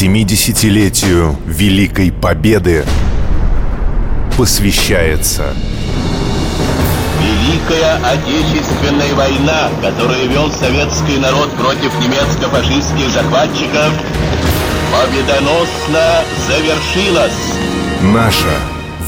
[0.00, 2.84] 70-летию Великой Победы
[4.36, 5.52] посвящается
[7.20, 13.92] Великая Отечественная война, которую вел советский народ против немецко-фашистских захватчиков,
[14.92, 17.32] победоносно завершилась.
[18.00, 18.54] Наша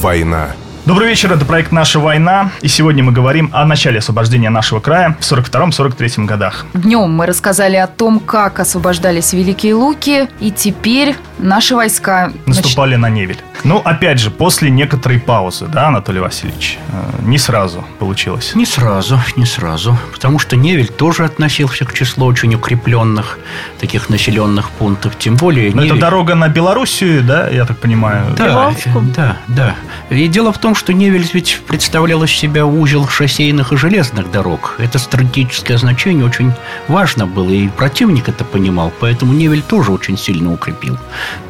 [0.00, 0.56] война.
[0.86, 5.16] Добрый вечер, это проект «Наша война», и сегодня мы говорим о начале освобождения нашего края
[5.20, 6.64] в 42-43 годах.
[6.72, 12.32] Днем мы рассказали о том, как освобождались Великие Луки, и теперь наши войска...
[12.46, 13.10] Наступали нач...
[13.10, 13.38] на Невель.
[13.64, 16.78] Ну, опять же, после некоторой паузы, да, Анатолий Васильевич?
[16.92, 18.54] Э, не сразу получилось.
[18.54, 19.98] Не сразу, не сразу.
[20.12, 23.38] Потому что Невель тоже относился к числу очень укрепленных
[23.78, 25.18] таких населенных пунктов.
[25.18, 25.74] Тем более...
[25.74, 25.96] Но Невель...
[25.96, 28.34] это дорога на Белоруссию, да, я так понимаю?
[28.36, 28.72] Да,
[29.16, 29.76] да, да.
[30.08, 34.76] И дело в том, что Невель ведь представлял из себя узел шоссейных и железных дорог.
[34.78, 36.52] Это стратегическое значение очень
[36.88, 40.98] важно было, и противник это понимал, поэтому Невель тоже очень сильно укрепил.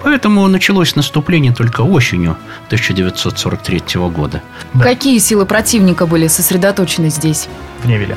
[0.03, 2.00] Поэтому началось наступление только осенью
[2.67, 4.43] 1943 года.
[4.81, 7.49] Какие силы противника были сосредоточены здесь?
[7.83, 8.17] В Невеле.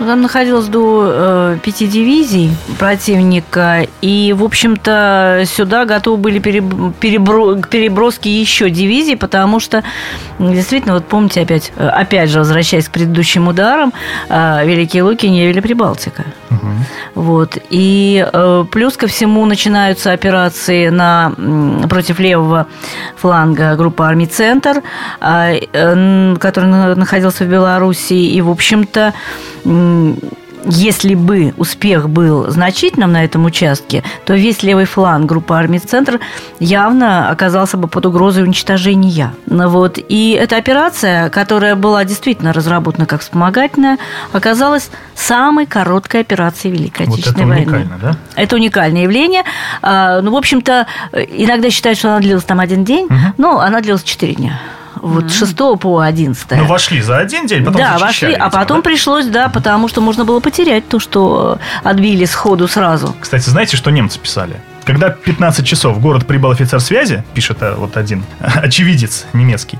[0.00, 2.50] Ну, там находилось до э, пяти дивизий
[2.80, 9.84] противника, и, в общем-то, сюда готовы были перебро- перебро- переброски еще дивизий, потому что,
[10.40, 13.92] действительно, вот помните, опять, э, опять же, возвращаясь к предыдущим ударам,
[14.28, 16.24] э, Великие Луки, Невель и Прибалтика.
[16.50, 17.22] Угу.
[17.22, 17.58] Вот.
[17.70, 21.32] И э, плюс ко всему начинаются операции на,
[21.88, 22.66] против левого
[23.16, 24.82] фланга группы армий «Центр»,
[25.20, 29.14] э, э, который находился в Белоруссии, и, в общем-то,
[30.66, 36.20] если бы успех был значительным на этом участке, то весь левый фланг группы армий «Центр»
[36.58, 39.34] явно оказался бы под угрозой уничтожения.
[39.46, 39.98] Ну вот.
[40.08, 43.98] И эта операция, которая была действительно разработана как вспомогательная,
[44.32, 47.90] оказалась самой короткой операцией Великой Отечественной вот это войны.
[48.00, 48.16] Да?
[48.34, 49.42] Это уникальное явление.
[49.82, 53.14] А, ну, в общем-то, иногда считают, что она длилась там один день, угу.
[53.36, 54.60] но она длилась четыре дня
[55.04, 56.50] вот с 6 по 11.
[56.52, 58.82] Ну, вошли за один день, потом Да, вошли, видимо, а потом да?
[58.82, 63.14] пришлось, да, потому что можно было потерять то, что отбили сходу сразу.
[63.20, 64.56] Кстати, знаете, что немцы писали?
[64.84, 69.78] Когда 15 часов в город прибыл офицер связи, пишет э, вот один очевидец немецкий,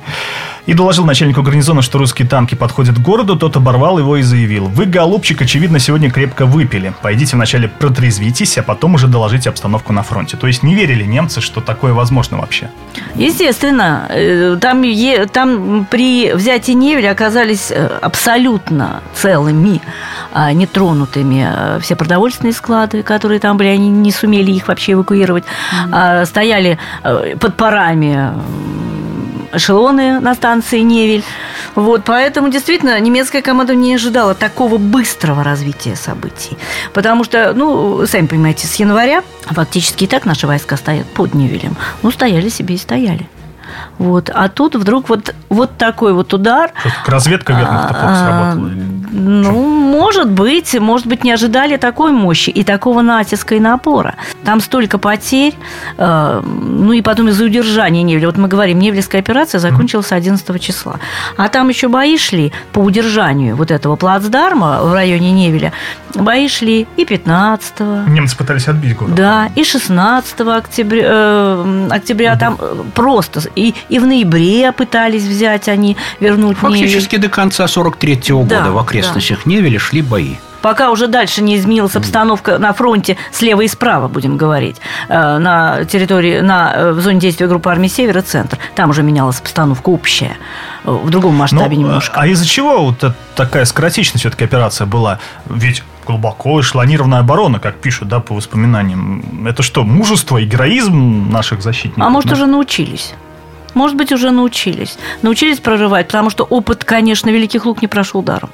[0.66, 4.66] и доложил начальнику гарнизона, что русские танки подходят к городу, тот оборвал его и заявил.
[4.66, 6.94] Вы, голубчик, очевидно, сегодня крепко выпили.
[7.02, 10.36] Пойдите вначале протрезвитесь, а потом уже доложите обстановку на фронте.
[10.36, 12.70] То есть не верили немцы, что такое возможно вообще?
[13.14, 14.06] Естественно.
[14.08, 14.82] Э, там,
[15.32, 19.80] там при взятии Невеля оказались э, абсолютно целыми,
[20.32, 25.44] а, нетронутыми э, все продовольственные склады, которые там были, они не сумели их вообще эвакуировать.
[25.44, 26.26] Mm-hmm.
[26.26, 28.32] Стояли под парами
[29.56, 31.24] эшелоны на станции Невель.
[31.74, 36.56] Вот, поэтому действительно немецкая команда не ожидала такого быстрого развития событий.
[36.92, 41.76] Потому что, ну, сами понимаете, с января фактически и так наши войска стоят под Невелем.
[42.02, 43.28] Ну, стояли себе и стояли.
[43.98, 44.30] Вот.
[44.32, 46.72] А тут вдруг вот, вот такой вот удар.
[47.06, 48.70] Разведка верных топов а, сработала?
[49.14, 50.74] Ну, может быть.
[50.74, 54.16] Может быть, не ожидали такой мощи и такого натиска и напора.
[54.44, 55.54] Там столько потерь.
[55.96, 58.26] Э, ну, и потом из-за удержания Невеля.
[58.26, 60.98] Вот мы говорим, Невельская операция закончилась 11 числа.
[61.36, 65.72] А там еще бои шли по удержанию вот этого плацдарма в районе Невеля.
[66.14, 68.10] Бои шли и 15 -го.
[68.10, 69.14] Немцы пытались отбить город.
[69.14, 72.40] Да, и 16 октября, э, октября угу.
[72.40, 72.58] там
[72.94, 77.28] просто и, и в ноябре пытались взять они, вернуть Фактически Невель.
[77.28, 79.50] до конца 43 -го года да, в окрестностях да.
[79.50, 84.38] Невеля шли бои пока уже дальше не изменилась обстановка на фронте слева и справа, будем
[84.38, 84.76] говорить,
[85.10, 88.58] э, на территории, на, э, в зоне действия группы армии Севера, центр.
[88.74, 90.38] Там уже менялась обстановка общая,
[90.84, 92.18] э, в другом масштабе ну, немножко.
[92.18, 95.18] А из-за чего вот такая скоротечная все-таки операция была?
[95.44, 99.46] Ведь глубоко эшелонированная оборона, как пишут, да, по воспоминаниям.
[99.46, 102.06] Это что, мужество и героизм наших защитников?
[102.06, 102.36] А может, да?
[102.36, 103.12] уже научились?
[103.74, 104.96] Может быть, уже научились.
[105.20, 108.48] Научились прорывать, потому что опыт, конечно, Великих Лук не прошел даром.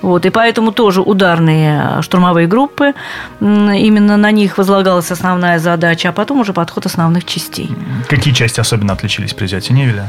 [0.00, 2.94] Вот, и поэтому тоже ударные штурмовые группы,
[3.40, 7.70] именно на них возлагалась основная задача, а потом уже подход основных частей.
[8.08, 10.08] Какие части особенно отличились при взятии Невеля?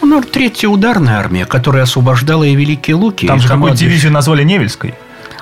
[0.00, 3.26] Ну, третья ударная армия, которая освобождала и Великие Луки.
[3.26, 4.94] Там же какую дивизию назвали Невельской?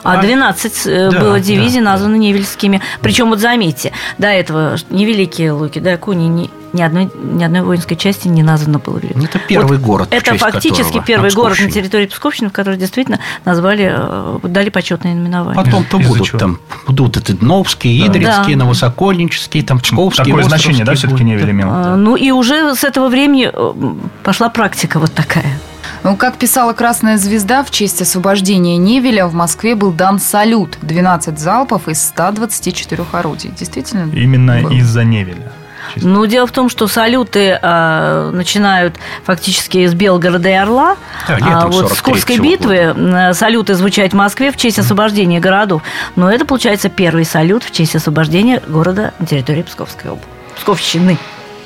[0.03, 1.11] А 12 а?
[1.11, 2.19] было да, дивизий, да, названы да.
[2.19, 2.81] Невельскими.
[3.00, 7.96] Причем, вот заметьте, до этого невеликие луки, да, Куни, не, ни одной, ни одной воинской
[7.96, 9.25] части не названо было великим.
[9.25, 10.08] Это первый вот город.
[10.11, 15.62] Это фактически первый город на территории Псковщины, в который действительно назвали, э, дали почетное наименование.
[15.62, 18.64] Потом-то будут там, будут это Дновские, Идрицкие, да.
[18.64, 20.26] Новосокольнические, там Псковские.
[20.26, 21.96] Такое значение, да, все-таки не имел?
[21.96, 25.58] Ну и уже с этого времени э, пошла практика вот такая.
[26.02, 30.78] Ну, как писала «Красная звезда», в честь освобождения Невеля в Москве был дан салют.
[30.82, 33.50] 12 залпов из 124 орудий.
[33.58, 34.11] Действительно?
[34.14, 34.70] Именно был.
[34.70, 35.52] из-за Невеля.
[35.96, 40.96] Ну, дело в том, что салюты э, начинают фактически с Белгорода и Орла.
[41.26, 45.40] Да, а вот с 43-го Курской битвы э, салюты звучат в Москве в честь освобождения
[45.40, 45.82] городов.
[46.16, 50.31] Но это, получается, первый салют в честь освобождения города на территории Псковской области.
[50.56, 51.19] Псковщины.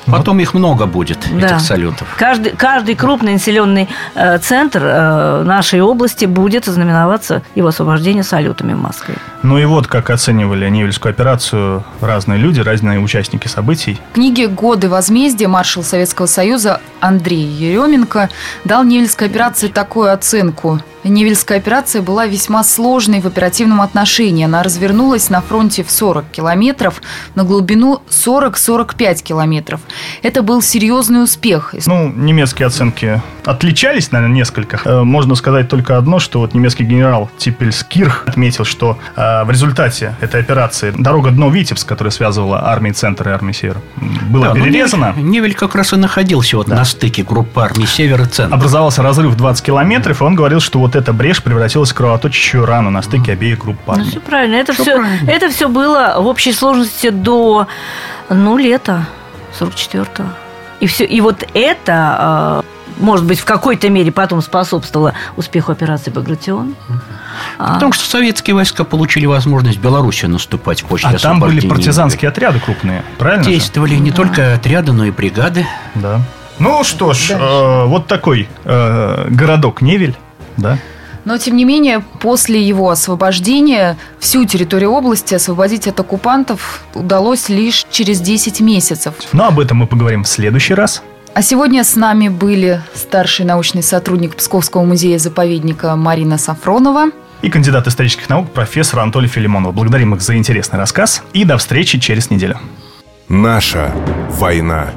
[0.05, 1.47] Потом их много будет, Да.
[1.47, 2.07] этих салютов.
[2.17, 8.81] Каждый, каждый крупный населенный э, центр э, нашей области будет знаменоваться его освобождение салютами в
[8.81, 9.15] Москве.
[9.43, 13.99] Ну и вот как оценивали Невельскую операцию разные люди, разные участники событий.
[14.11, 18.29] В книге «Годы возмездия» маршал Советского Союза Андрей Еременко
[18.63, 20.79] дал Невельской операции такую оценку.
[21.09, 24.45] Невельская операция была весьма сложной в оперативном отношении.
[24.45, 27.01] Она развернулась на фронте в 40 километров,
[27.35, 29.81] на глубину 40-45 километров.
[30.23, 31.75] Это был серьезный успех.
[31.85, 34.79] Ну, немецкие оценки отличались, наверное, несколько.
[34.85, 40.15] Э, Можно сказать только одно, что вот немецкий генерал Типельскирх отметил, что э, в результате
[40.21, 44.63] этой операции дорога Дно-Витебск, которая связывала армии Центр и армии Север, м, была Да, ну,
[44.65, 45.13] перерезана.
[45.15, 48.53] Невель, Невель как раз и находился вот на стыке группы армий Север и Центр.
[48.55, 52.65] Образовался разрыв в 20 километров, и он говорил, что вот эта брешь превратилась в кровоточащую
[52.65, 54.09] рану на стыке обеих групп Ну, армий.
[54.09, 54.55] все правильно.
[54.55, 55.29] Это Всё все, правильно.
[55.29, 57.67] это все было в общей сложности до,
[58.29, 59.05] ну, лета
[59.59, 60.23] 44-го.
[60.81, 66.11] И, все, и вот это, э, может быть, в какой-то мере потом способствовало успеху операции
[66.11, 66.75] «Багратион».
[67.57, 72.29] А, Потому что советские войска получили возможность в Белоруссию наступать после А там были партизанские
[72.29, 73.43] отряды крупные, правильно?
[73.43, 73.55] Невеля.
[73.55, 73.59] же?
[73.59, 75.65] Действовали не только отряды, но и бригады.
[75.95, 76.21] Да.
[76.59, 80.15] Ну что ж, э, вот такой э, городок Невель,
[80.57, 80.77] да?
[81.25, 87.85] Но, тем не менее, после его освобождения всю территорию области освободить от оккупантов удалось лишь
[87.89, 89.15] через 10 месяцев.
[89.33, 91.01] Но об этом мы поговорим в следующий раз.
[91.35, 97.07] А сегодня с нами были старший научный сотрудник Псковского музея-заповедника Марина Сафронова.
[97.41, 99.75] И кандидат исторических наук профессор Анатолий Филимонов.
[99.75, 101.23] Благодарим их за интересный рассказ.
[101.33, 102.57] И до встречи через неделю.
[103.27, 103.91] Наша
[104.29, 104.91] война.